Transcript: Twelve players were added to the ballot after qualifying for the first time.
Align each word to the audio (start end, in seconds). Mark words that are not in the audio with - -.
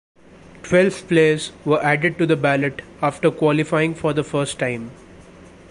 Twelve 0.63 1.07
players 1.07 1.51
were 1.63 1.79
added 1.83 2.17
to 2.17 2.25
the 2.25 2.35
ballot 2.35 2.81
after 3.03 3.29
qualifying 3.29 3.93
for 3.93 4.13
the 4.13 4.23
first 4.23 4.57
time. 4.57 4.89